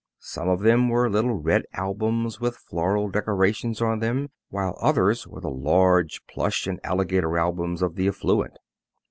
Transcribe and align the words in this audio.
Some 0.17 0.49
of 0.49 0.61
them 0.61 0.89
were 0.89 1.11
little 1.11 1.35
red 1.35 1.61
albums 1.73 2.39
with 2.39 2.57
floral 2.57 3.07
decorations 3.07 3.83
on 3.83 3.99
them, 3.99 4.31
while 4.49 4.75
others 4.81 5.27
were 5.27 5.41
the 5.41 5.51
large 5.51 6.25
plush 6.25 6.65
and 6.65 6.79
alligator 6.83 7.37
albums 7.37 7.83
of 7.83 7.93
the 7.93 8.07
affluent. 8.07 8.57